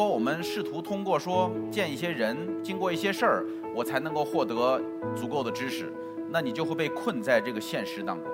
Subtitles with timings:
[0.00, 4.80] 如果我们试图通过说见一些人，经过一些事儿，我才能够获得
[5.14, 5.92] 足够的知识，
[6.30, 8.26] 那你就会被困在这个现实当中。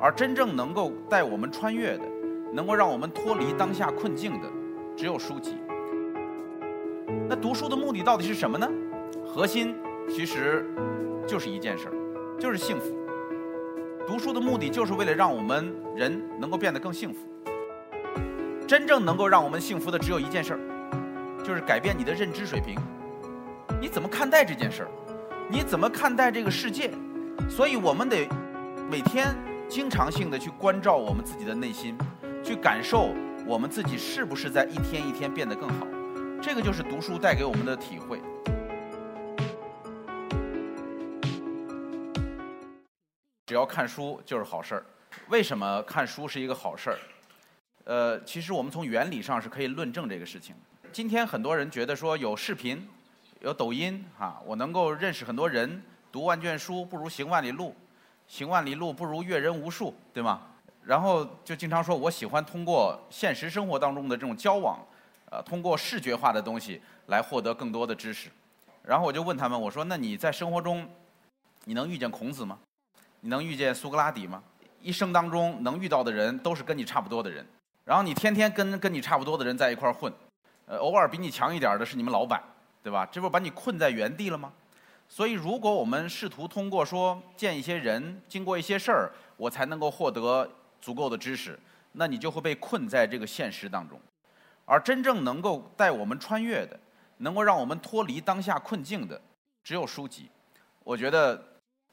[0.00, 2.02] 而真正能够带我们穿越的，
[2.52, 4.48] 能够让我们脱离当下困境的，
[4.96, 5.52] 只有书籍。
[7.28, 8.68] 那读书的目的到底是什么呢？
[9.24, 9.76] 核心
[10.08, 10.66] 其实
[11.28, 11.94] 就是一件事儿，
[12.40, 12.92] 就是幸福。
[14.04, 17.20] 读书的目的就是为了让我们人能够变得更幸福。
[18.66, 20.60] 真正能够让我们幸福的只有一件事儿，
[21.48, 22.78] 就是改变你的认知水平。
[23.80, 24.88] 你怎么看待这件事儿？
[25.48, 26.90] 你怎么看待这个世界？
[27.48, 28.28] 所以我们得
[28.90, 29.34] 每天
[29.66, 31.96] 经常性的去关照我们自己的内心，
[32.44, 33.14] 去感受
[33.46, 35.86] 我们自己是不是在一天一天变得更好。
[36.42, 38.20] 这个就是读书带给我们的体会。
[43.46, 44.84] 只要看书就是好事儿。
[45.28, 46.98] 为什么看书是一个好事儿？
[47.84, 50.54] 呃，其实我们从原理上是可以论证这个事情。
[50.98, 52.84] 今天很多人觉得说有视频、
[53.38, 57.72] 有抖音啊，我能够认识很多人，读万卷书不如行万里路，
[58.26, 60.42] 行万里路不如阅人无数，对吗？
[60.82, 64.76] 然后就经常说我喜欢通过现实生活当中的这种交往，
[65.30, 68.28] 呃，通过视觉化的东西来获得更多的知识。
[68.82, 70.84] 然后我就问他们，我说那你在生活中，
[71.66, 72.58] 你能遇见孔子吗？
[73.20, 74.42] 你能遇见苏格拉底吗？
[74.82, 77.46] 一生当中能遇到的人都是跟你差不多的人。
[77.84, 80.12] 然后你天天跟跟你差不多的人在一块混，
[80.68, 82.42] 呃，偶尔比你强一点的是你们老板，
[82.82, 83.08] 对吧？
[83.10, 84.52] 这不把你困在原地了吗？
[85.08, 90.46] 所以，如果我们试图通过说见一些人，经过一些事儿，我才能够获得
[90.80, 91.58] 足够的知识，
[91.92, 93.98] 那你就会被困在这个现实当中。
[94.66, 96.78] 而真正能够带我们穿越的，
[97.16, 99.18] 能够让我们脱离当下困境的，
[99.64, 100.28] 只有书籍。
[100.84, 101.42] 我觉得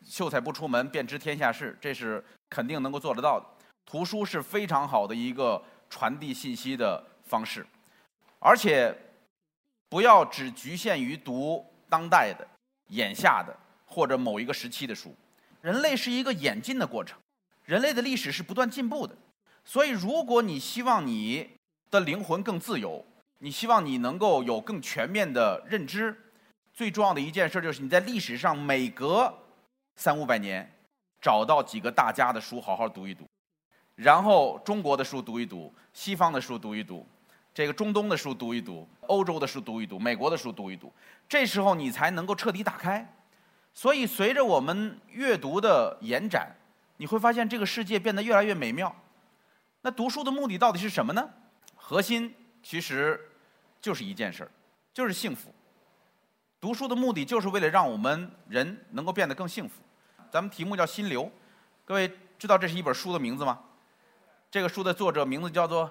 [0.04, 3.46] 秀才不出门便知天下事，这是肯定能够做得到的。
[3.86, 5.64] 图书是非常好的一个。
[5.88, 7.66] 传递信息的方式，
[8.40, 8.96] 而且
[9.90, 12.48] 不要只局限于读当代的、
[12.90, 15.16] 眼下的或者某一个时期的书。
[15.62, 17.18] 人类是一个演进的过程，
[17.64, 19.16] 人类的历史是不断进步的。
[19.64, 21.50] 所以，如果你希望你
[21.90, 23.04] 的灵魂更自由，
[23.40, 26.16] 你希望你能够有更全面的认知，
[26.72, 29.34] 最重要的一件事就是你在历史上每隔
[29.96, 30.72] 三五百年
[31.20, 33.26] 找到几个大家的书，好好读一读。
[33.96, 37.08] 然后中国的书读一读，西方的书读一读，
[37.56, 40.92] 这个中东的书读一读，欧洲的书读一读，美国的书读一读，
[41.26, 43.16] 这时候你才能够彻底打开。
[43.74, 46.54] 所以随着我们阅读的延展，
[46.98, 48.94] 你会发现这个世界变得越来越美妙。
[49.80, 51.30] 那读书的目的到底是什么呢？
[51.76, 53.18] 核心其实
[53.80, 54.52] 就是一件事儿，
[54.94, 55.50] 就是幸福。
[56.60, 59.82] 读书的目的就是为了让我们人能够变得更幸福。
[60.30, 61.24] 咱们题目叫《心流》，
[61.86, 63.62] 各位知道这是一本书的名字吗？
[64.52, 65.90] 这个书的作者名字叫做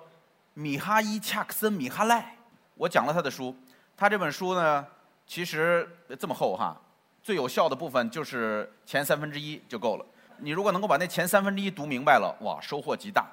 [0.57, 2.37] 米哈伊·恰克森·米哈赖。
[2.77, 3.55] 我讲了他的书，
[3.97, 4.87] 他这本书呢，
[5.27, 5.89] 其实
[6.19, 6.81] 这么厚哈，
[7.23, 10.07] 最有效的部分就是前三分之一就够了。
[10.39, 13.27] 你如果能够把那前三分之一读明白了，哇，收获极大。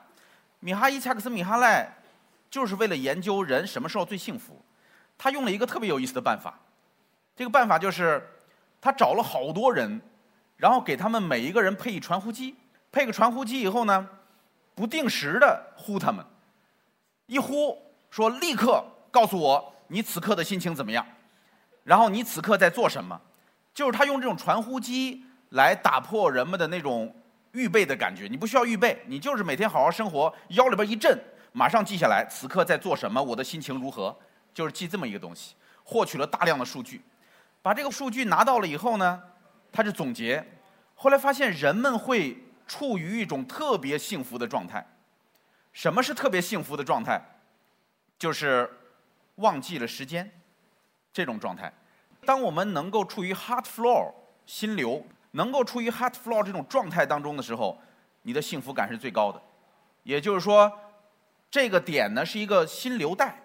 [0.59, 1.87] 米哈伊·恰克森·米哈赖
[2.49, 4.59] 就是为了研究人什么时候最幸福，
[5.15, 6.59] 他用了一个特别有意思的办法。
[7.35, 8.27] 这个办法就是
[8.81, 10.01] 他找了好多人，
[10.57, 12.55] 然后给他们每一个人配一传呼机，
[12.91, 14.09] 配个传呼机以后呢。
[14.73, 16.25] 不定时的呼他们，
[17.31, 21.05] 一呼说立刻告诉我你此刻的心情怎么样，
[21.85, 23.17] 然后你此刻在做什么，
[23.73, 27.15] 就是他用这种传呼机来打破人们的那种
[27.53, 28.27] 预备的感觉。
[28.27, 31.17] 你不需要预备，你就是每天好好生活，腰里边一震，
[31.53, 34.13] 马上记下来此刻在做什么，我的心情如何，
[34.53, 35.55] 就是记这么一个东西。
[35.85, 37.01] 获取了大量的数据，
[37.61, 39.21] 把这个数据拿到了以后呢，
[39.71, 40.45] 他就总结，
[40.95, 42.37] 后来发现人们会。
[42.67, 44.85] 处于一种特别幸福的状态。
[45.73, 47.21] 什么是特别幸福的状态？
[48.17, 48.69] 就是
[49.35, 50.29] 忘记了时间
[51.11, 51.71] 这种状态。
[52.25, 54.13] 当我们能够处于 heart flow
[54.45, 57.81] 心流，能够处于 heart flow 这种状态当中的时候，
[58.21, 59.41] 你的幸福感是最高的。
[60.03, 60.71] 也就是说，
[61.49, 63.41] 这个点呢是一个心流带，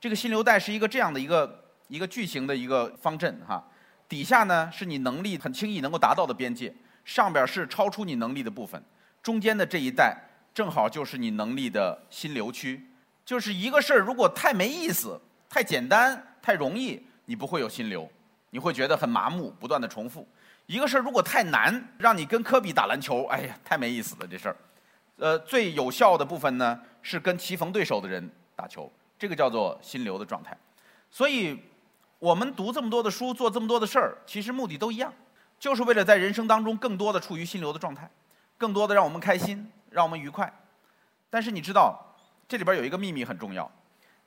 [0.00, 3.66] 这个心流带是一个这样的一个一个巨型的一个方阵哈，
[4.08, 6.72] 底下呢是你能力很轻易能够达到的边界。
[7.04, 8.80] 上边是超出你能力的部分，
[9.20, 10.16] 中间的这一带
[10.54, 12.88] 正好就是你能力的心流区。
[13.24, 18.10] 就是一个事儿，如果太没意思、太简单、太容易，你不会有心流，
[18.50, 20.26] 你会觉得很麻木，不断的重复。
[20.66, 24.56] 一个事儿如果太难，让你跟科比打篮球，哎呀，太没意思了这事儿。
[25.18, 30.56] 呃，最有效的部分呢，是跟棋逢对手的人打球，这个叫做心流的状态。
[31.10, 31.56] 所以，
[32.18, 35.12] 我们读这么多的书，做这么多的事儿，其实目的都一样。
[35.58, 38.10] 就是为了在人生当中更多的处于心流的状态，
[38.58, 40.52] 更多的让我们开心，让我们愉快。
[41.30, 42.14] 但是你知道，
[42.48, 43.70] 这里边有一个秘密很重要，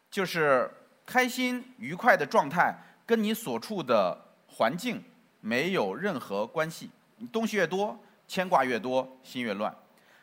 [0.10, 0.72] 就是
[1.06, 2.76] 开心愉快的状态
[3.06, 4.18] 跟你所处的
[4.48, 5.04] 环境
[5.42, 6.90] 没有任何关系。
[7.18, 7.98] 你东西越多，
[8.28, 9.74] 牵挂越多，心越乱。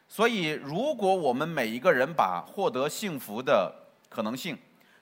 [0.09, 3.75] 所以，如果我们每一个人把获得幸福的
[4.11, 4.59] 可能性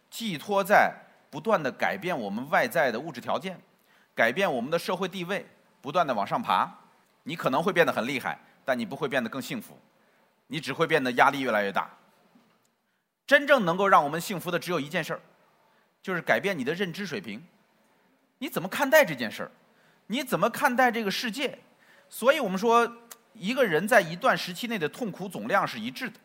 [0.08, 0.94] 寄托在
[1.30, 3.60] 不断的改变我们外在的物质条件，
[4.14, 5.44] 改变我们的社会地位，
[5.80, 6.70] 不断的往上爬，
[7.24, 9.76] 你可能会变得很厉害，但你不会变得更幸福，
[10.50, 11.88] 你只会变得压力越来越大。
[13.24, 15.20] 真正能够让我们幸福的只有一件事儿，
[16.02, 17.40] 就是改变你的认知水平。
[18.38, 19.50] 你怎么看待这件事儿？
[20.08, 21.56] 你怎么看待这个世界？
[22.08, 22.96] 所以我们说，
[23.34, 26.18] 一个人在一段时期内的痛苦总量是一致的，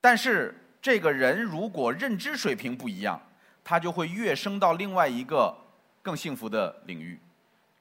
[0.00, 0.52] 但是
[0.82, 3.22] 这个人如果认知水平不一样，
[3.62, 5.56] 他就会跃升到另外一个
[6.02, 7.20] 更幸福的领域。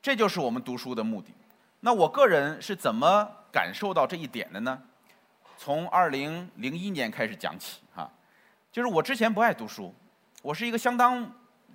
[0.01, 1.33] 这就是我们读书的目的。
[1.79, 4.83] 那我个人是怎么感受到这一点的呢？
[5.61, 8.09] 从二零零一年开始讲起，哈，
[8.71, 9.93] 就是我之前不爱读书，
[10.41, 11.29] 我是一个相当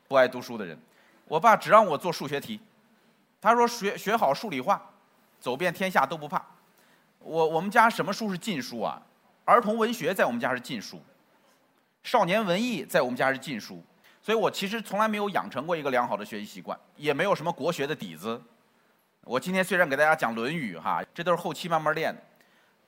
[0.09, 0.77] 不爱读书的人。
[1.27, 2.59] 我爸只让我做数学题，
[3.43, 4.81] 他说学学好数理化，
[5.39, 6.43] 走遍天下都不怕。
[7.19, 9.03] 我我们家什么书是禁书啊？
[9.45, 11.03] 儿童文学在我们家是禁书，
[12.03, 13.85] 少年文艺在我们家是禁书。
[14.23, 18.41] 所以我其实从来没有养成过一个良好的学习习惯，也没有什么国学的底子。
[19.25, 22.23] 我今天虽然给大家讲《论语》哈，这都是后期慢慢练的。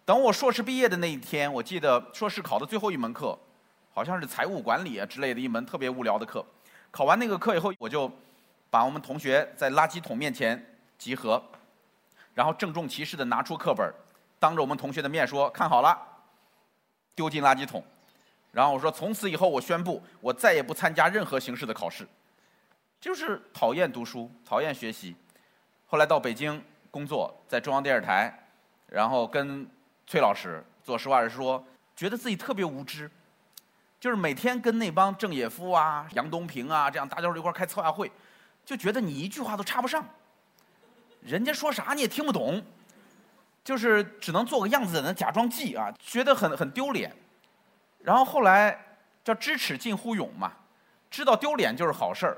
[0.07, 3.37] 等我硕士毕业的那一天，我记得硕士考的最后一门课，
[3.93, 6.47] 好像是财务管理啊之类的一门特别无聊的课。
[6.93, 8.09] 考完那个课以后，我就
[8.71, 10.65] 把我们同学在垃圾桶面前
[10.97, 11.43] 集合，
[12.35, 13.93] 然后郑重其事的拿出课本，
[14.39, 15.99] 当着我们同学的面说：“看好了，
[17.17, 17.83] 丢进垃圾桶。”
[18.53, 22.07] 然后我说：“从此以后，我宣布，我再也不参加任何形式的考试。”
[23.01, 25.17] 就是讨厌读书，讨厌学习。
[25.87, 26.63] 后来到北京
[26.93, 28.33] 工作，在中央电视台，
[28.87, 29.69] 然后跟
[30.07, 31.65] 崔老师做实话实说，
[31.97, 33.11] 觉得自己特别无知。
[33.99, 38.13] 就是每天跟那帮郑也夫啊、杨东平啊这样大家伙一块开策划会，
[38.65, 40.05] 就觉得你一句话都插不上，
[41.23, 42.63] 人家说啥你也听不懂，
[43.65, 47.13] 就是只能做个样子在那假装记啊，觉得很很丢脸。
[47.99, 50.53] 然后后来叫知耻近乎勇嘛，
[51.11, 52.37] 知道丢脸就是好事儿。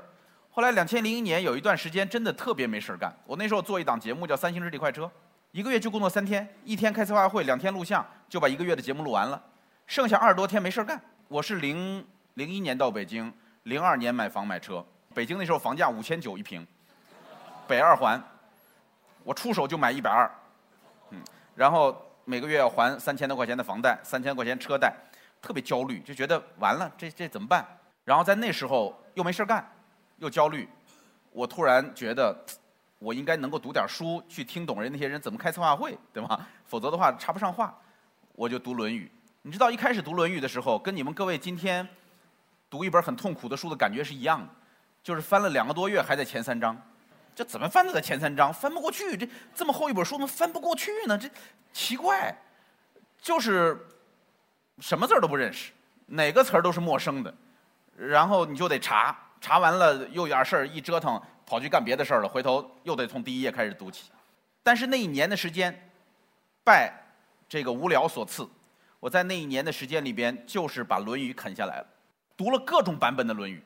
[0.49, 5.03] 后来两千零一年有一段时间真的特别没事儿干，我那时候做一档节目叫《三星日历快车》，
[5.51, 9.41] 一个月就工作三天，一天开策划会，两天录像，就把一个月的节目录完了，
[9.87, 11.01] 剩下二十多天没事儿干。
[11.27, 12.05] 我是零
[12.35, 16.65] 零一年到北京，零二年买房买车，北京那时候房价五千九一平，
[17.67, 18.21] 北二环，
[19.23, 20.29] 我出手就买一百二，
[21.09, 21.19] 嗯，
[21.55, 21.95] 然后
[22.25, 24.93] 每个月要还三千多块钱的房贷，三千块钱车贷。
[25.41, 27.65] 特别焦虑，就觉得完了，这这怎么办？
[28.03, 29.65] 然后在那时候又没事干，
[30.17, 30.67] 又焦虑，
[31.31, 32.35] 我突然觉得，
[32.99, 36.47] 我应该能够读点书，去听懂人那些人怎么开策划会，对吧？
[36.65, 37.75] 否则的话插不上话。
[38.33, 39.11] 我就读《论语》，
[39.41, 41.87] 你知道一开始读《论语》的时候，跟你们各位今天
[42.69, 44.49] 读一本很痛苦的书的感觉是一样的，
[45.01, 46.79] 就是翻了两个多月还在前三章，
[47.33, 49.17] 这怎么翻都在前三章，翻不过去。
[49.17, 51.17] 这这么厚一本书怎么翻不过去呢？
[51.17, 51.29] 这
[51.73, 52.37] 奇怪，
[53.21, 53.85] 就是。
[54.81, 55.73] 什么字儿都不认识，
[56.05, 57.33] 哪个词儿都是陌生的，
[57.97, 64.11] 然后你就得查，查完了又有点事儿，一折腾跑去干别的事儿了，回头又得从第一页开始读起。
[64.61, 65.89] 但是那一年的时间，
[66.63, 66.93] 拜
[67.47, 68.47] 这个无聊所赐，
[68.99, 71.87] 我在那一年的时间里边，就是把《论语》啃下来了，
[72.37, 73.57] 读了各种版本的《论语》。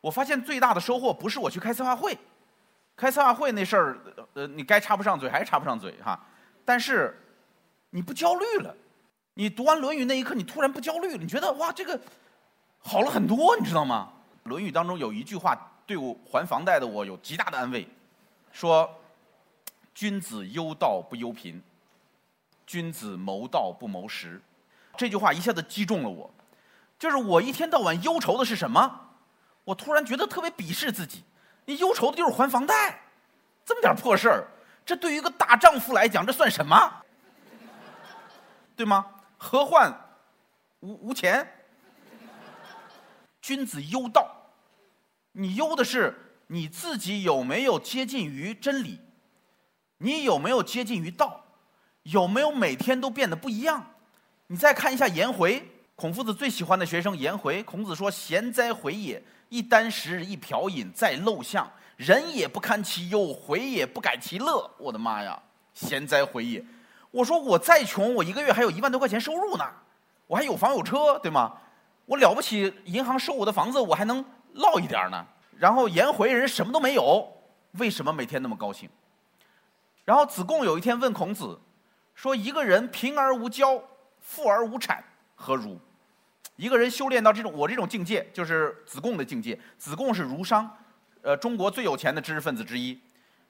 [0.00, 2.16] 我发现最大的收获不是我去开策划会，
[2.96, 3.98] 开策划会那事儿，
[4.32, 6.18] 呃，你该插不上嘴还是插不上嘴哈，
[6.64, 7.22] 但是
[7.90, 8.74] 你不焦虑了。
[9.34, 12.00] 你读完《论语》那一刻，你突然不焦虑了，你觉得哇，这个
[12.78, 14.10] 好了很多，你知道吗？
[14.48, 15.54] 《论语》当中有一句话
[15.86, 17.88] 对我还房贷的我有极大的安慰，
[18.52, 18.92] 说
[19.94, 21.62] ：“君子忧道不忧贫，
[22.66, 24.42] 君子谋道不谋食。”
[24.98, 26.30] 这句话一下子击中了我，
[26.98, 29.10] 就是我一天到晚忧愁的是什么？
[29.64, 31.22] 我突然觉得特别鄙视自己，
[31.66, 33.00] 你忧愁的就是还房贷，
[33.64, 34.46] 这么点破事儿，
[34.84, 37.02] 这对于一个大丈夫来讲，这算什么？
[38.74, 39.06] 对吗？
[39.38, 39.92] 何患
[40.80, 41.46] 无无钱？
[43.40, 44.35] 君子忧道，
[45.38, 46.14] 你忧的是
[46.46, 48.98] 你自己有没有接近于真理？
[49.98, 51.44] 你有没有接近于道？
[52.04, 53.84] 有没有每天都变得不一样？
[54.46, 55.62] 你再看一下颜回，
[55.94, 57.62] 孔夫子最喜欢的学生颜回。
[57.64, 59.22] 孔子说：“贤哉回也！
[59.50, 65.38] 一箪食，一瓢饮，在陋巷，人也不堪其忧，回也不改其乐。”我的妈呀！
[65.74, 66.64] 贤哉回也！
[67.10, 69.64] 我说我再穷，我一个月还有一万多块钱收入呢，
[70.28, 71.58] 我还有房有车，对吗？
[72.06, 74.24] 我了不起，银行收我的房子，我还能
[74.56, 75.26] 落一点呢。
[75.58, 77.26] 然后颜回人什么都没有，
[77.72, 78.90] 为什么每天那么高兴？
[80.04, 81.58] 然后子贡有一天问孔子，
[82.14, 83.82] 说：“一个人贫而无骄，
[84.20, 85.02] 富而无产，
[85.34, 85.80] 何如？”
[86.56, 89.58] 一个人修炼到这种我这种境界，就是子贡的境界。
[89.78, 90.70] 子贡是儒商，
[91.22, 92.98] 呃，中国最有钱的知识分子之一。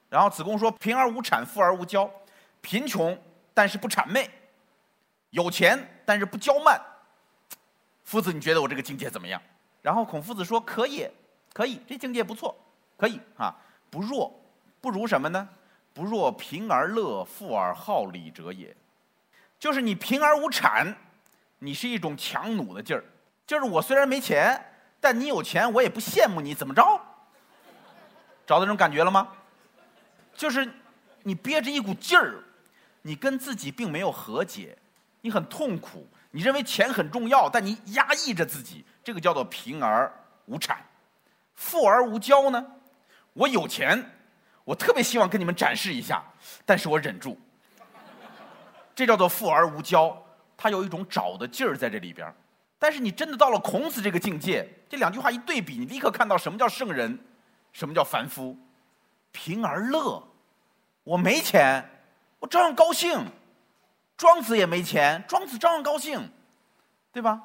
[0.09, 2.09] 然后子贡说：“贫而无谄，富而无骄。
[2.61, 3.17] 贫穷
[3.53, 4.29] 但是不谄媚，
[5.29, 6.81] 有钱但是不骄慢。”
[8.03, 9.41] 夫子，你觉得我这个境界怎么样？
[9.87, 11.07] 然后孔夫子说：“可以，
[11.53, 12.53] 可以，这境界不错，
[12.97, 13.55] 可以啊，
[13.89, 14.37] 不弱，
[14.81, 15.47] 不如什么呢？
[15.93, 18.75] 不若贫而乐，富而好礼者也。
[19.57, 20.93] 就是你贫而无谄。”
[21.59, 23.01] 你是一种强弩的劲儿，
[23.45, 24.61] 就是我虽然没钱，
[24.99, 26.83] 但你有钱，我也不羡慕你，怎么着？
[28.45, 29.29] 找到这种感觉了吗？
[30.35, 30.69] 就是
[31.23, 32.43] 你憋着一股劲儿，
[33.03, 34.77] 你跟自己并没有和解，
[35.21, 40.11] 你很痛苦，你认为钱很重要，但你压抑着自己，这个叫做贫而
[40.47, 40.75] 无谄。
[41.55, 42.65] 富而无骄呢？
[43.31, 44.03] 我有钱，
[44.65, 46.21] 我特别希望跟你们展示一下，
[46.65, 47.39] 但是我忍住，
[48.93, 50.13] 这叫做富而无骄。
[50.57, 52.35] 他有一种找的劲儿在这里边
[52.77, 57.17] 但是你真的到了孔子这个境界，这两句话一对比，你立刻看到什么叫圣人，
[57.71, 58.57] 什么叫凡夫。
[59.31, 60.21] 贫而乐，
[61.05, 61.89] 我没钱，
[62.39, 63.25] 我照样高兴。
[64.17, 66.29] 庄子也没钱，庄子照样高兴，
[67.13, 67.41] 对吧？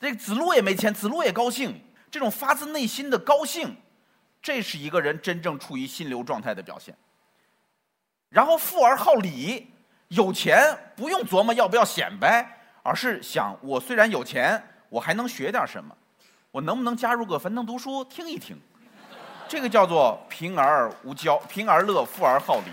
[0.00, 1.80] 这个子路也没钱，子路也高兴。
[2.10, 3.76] 这种发自内心的高兴，
[4.42, 6.96] 这是一个人真正处于心流状态的表现。
[8.30, 9.74] 然后富而好礼。
[10.08, 12.44] 有钱不用琢磨要不要显摆，
[12.82, 15.96] 而是想我虽然有钱，我还能学点什么？
[16.50, 18.60] 我能不能加入个樊登读书听一听？
[19.46, 22.72] 这个叫做贫而无骄，贫而乐，富而好礼。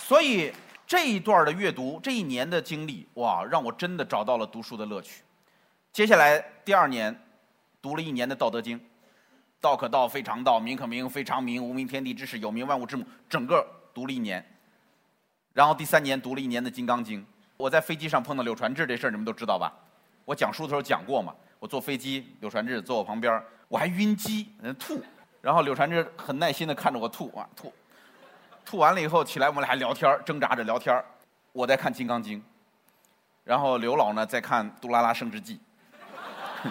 [0.00, 0.52] 所以
[0.90, 5.22] 这一段的阅读，这一年的经历，哇，让我真的找到了读书的乐趣。
[5.92, 7.16] 接下来第二年，
[7.80, 8.76] 读了一年的《道德经》，
[9.60, 11.64] 道可道，非常道；名可名，非常名。
[11.64, 13.06] 无名天地之始，有名万物之母。
[13.28, 14.44] 整个读了一年。
[15.52, 17.22] 然后第三年读了一年的《金刚经》，
[17.56, 19.72] 我在飞机上碰到柳传志这事儿你们都知道吧？
[20.24, 21.32] 我讲书的时候讲过嘛。
[21.60, 25.00] 我坐飞机，柳传志坐我旁边，我还晕机，吐。
[25.40, 27.72] 然后柳传志很耐心的看着我吐啊吐，
[28.64, 31.02] 吐完了以后起来，我们俩还聊天挣扎着聊天
[31.52, 32.38] 我在看《金刚经》，
[33.44, 35.60] 然后刘老呢在看《杜拉拉升职记》。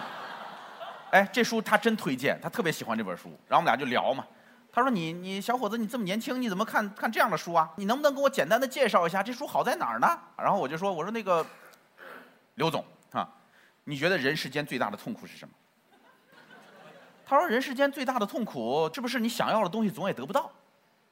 [1.10, 3.28] 哎，这书他真推荐，他特别喜欢这本书。
[3.48, 4.24] 然后我们俩就聊嘛。
[4.72, 7.68] 他说：“你你小伙子，你这么年轻，你怎么看看这样的书啊？
[7.76, 10.06] 你能不能给我简单的介绍一下这书好在哪儿呢？”
[10.38, 11.44] 然后我就说：“我说那个
[12.54, 13.28] 刘总啊，
[13.82, 15.52] 你觉得人世间最大的痛苦是什么？”
[17.26, 20.48] 他说：“人世间最大的痛苦，这不是你想要的东西总也得不到，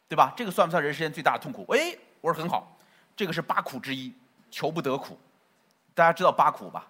[0.09, 0.33] 对吧？
[0.37, 2.77] 这个算不算人世间最大的痛苦？”哎，我说很好，
[3.15, 4.13] 这个是八苦之一，
[4.51, 5.19] 求不得苦。
[5.95, 6.89] 大家知道八苦吧？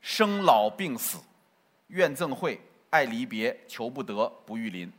[0.00, 1.18] 生老病死、
[1.88, 4.92] 怨憎会、爱离别、求不得、不遇临。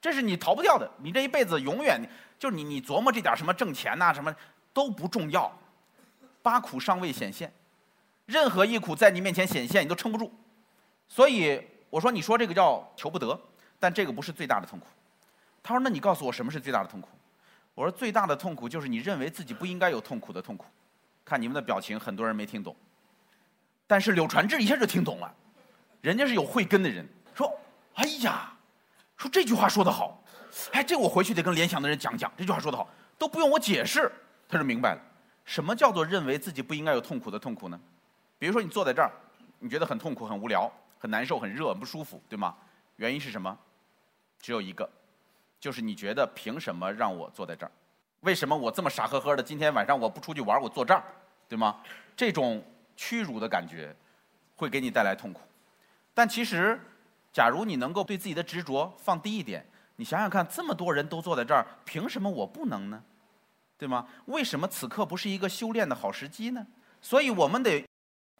[0.00, 2.00] 这是你逃不掉的，你这一辈子永远
[2.38, 4.34] 就是你，你琢磨这点什么挣钱呐，什么
[4.72, 5.50] 都不重要。
[6.42, 7.52] 八苦尚未显现，
[8.26, 10.32] 任何一苦在你面前显现，你都撑不住。
[11.06, 13.38] 所以我说，你说这个叫求不得，
[13.78, 14.86] 但这个不是最大的痛苦。
[15.62, 17.08] 他说：“那你告诉我什么是最大的痛苦？”
[17.74, 20.66] 我说：“最大的痛苦就是你认为自己不应该有痛苦的痛苦。”
[21.24, 22.74] 看你们的表情，很多人没听懂，
[23.86, 25.34] 但是柳传志一下就听懂了，
[26.00, 27.52] 人家是有慧根的人，说
[27.94, 28.52] ：“哎呀。”
[29.16, 30.18] 说这句话说得好，
[30.72, 32.32] 哎，这我回去得跟联想的人讲讲。
[32.38, 32.88] 这句话说得好，
[33.18, 34.10] 都不用我解释，
[34.48, 35.00] 他就明白了。
[35.44, 37.78] 什么叫做认为自己不应该有痛苦的痛苦呢？
[38.38, 39.12] 比如说你坐在这儿，
[39.58, 42.56] 你觉得很痛苦、很无聊、很难受、很热、很不舒服，对吗？
[42.96, 43.54] 原因是什么？
[44.40, 44.88] 只有一个，
[45.60, 47.70] 就是你觉得凭什么让我坐在这儿？
[48.20, 49.42] 为什么我这么傻呵呵的？
[49.42, 51.04] 今天晚上我不出去玩，我坐这儿，
[51.48, 51.80] 对吗？
[52.16, 52.64] 这种
[52.96, 53.94] 屈辱的感觉
[54.56, 55.40] 会给你带来痛苦，
[56.14, 56.80] 但其实。
[57.32, 59.64] 假如你能够对自己的执着放低一点，
[59.94, 63.00] 你想想看，这么多人都坐在这儿，凭什么我不能呢？
[63.78, 64.04] 对吗？
[64.26, 66.66] 为什么此刻不是一个修炼的好时机呢？
[67.00, 67.86] 所以我们得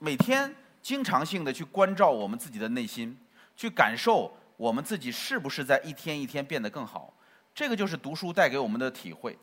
[0.01, 3.17] 每天经常性的去关照我们自己的内心，
[3.55, 7.15] 去感受我们自己是不是在一天一天变得更好。
[7.55, 9.35] 这个就是读书带给我们的体会。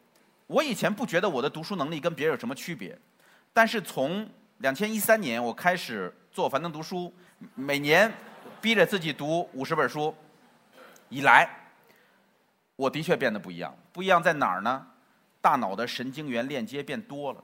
[0.46, 2.96] 我以前不觉得我的读书能力跟别人有什么区别，
[3.52, 7.12] 但是从两千一三年我开始做樊登读书，
[7.56, 8.14] 每年。
[8.60, 10.14] 逼着自己读五十本书，
[11.10, 11.48] 以来，
[12.76, 13.74] 我的确变得不一样。
[13.94, 14.88] 不一样在哪儿呢？
[15.40, 17.44] 大脑的神经元链接变多了。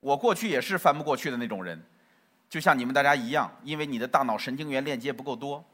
[0.00, 1.82] 我过去也是翻不过去的那种人，
[2.50, 5.64] 就像你们大家一样，因为你的大脑神经元链接不够多。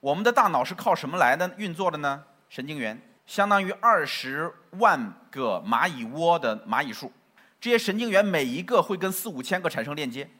[0.00, 2.22] 我们的大脑是靠什么来的运作的呢？
[2.48, 7.12] 神经元相当于二十万个蚂蚁窝的蚂蚁数，
[7.60, 10.30] 这些神经元每一个会跟四五千个产生链接，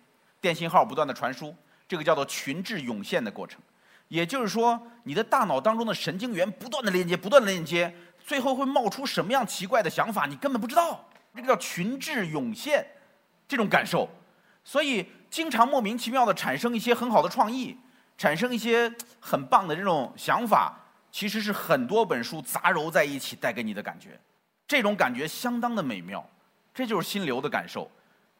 [0.40, 1.54] 电信号不断的传输。
[1.88, 3.60] 这个叫做群智涌现的过程，
[4.08, 7.92] 也就是说，你的大脑当中的神经元不断的链接，不断的链接，
[8.24, 11.08] 最后会冒出什么样奇怪的想法，你根本不知道。
[11.34, 12.86] 这个叫群智涌现，
[13.48, 14.08] 这种感受。
[14.64, 17.78] 所以经常莫名其妙的产生一些很好的创意，
[18.18, 20.76] 产生一些很棒的这种想法，
[21.10, 24.20] 其实是很多本书杂糅在一起带给你的感觉，
[24.66, 26.28] 这种感觉相当的美妙，
[26.74, 27.88] 这就是心流的感受。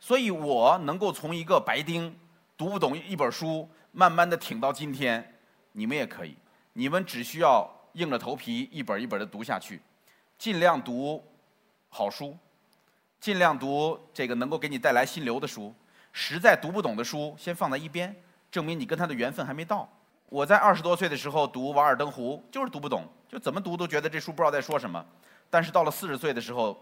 [0.00, 2.14] 所以我能够从一个白丁
[2.56, 5.38] 读不懂一本书，慢慢的挺到今天，
[5.72, 6.36] 你们也可以，
[6.72, 9.80] 你们只需要硬着头皮一本一本的读下去，
[10.36, 11.24] 尽量读
[11.88, 12.36] 好书，
[13.20, 15.74] 尽量读这个能够给你带来心流的书。
[16.12, 18.14] 实在读不懂的书，先放在一边，
[18.50, 19.88] 证明你跟他的缘分还没到。
[20.28, 25.04] 我在二十多岁的时候读《瓦尔登湖》，就是读不懂，就怎么读都觉得这书不知道在说什么。
[25.48, 26.78] 但是到了四十岁的时候，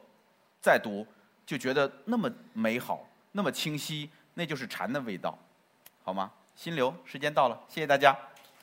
[0.61, 1.06] 再读，
[1.46, 5.38] 就觉得那么美好，那么清晰，那就是禅的味道，
[6.02, 6.30] 好吗？
[6.56, 8.16] 心流，时间到了，谢谢大家，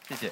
[0.07, 0.31] 谢谢。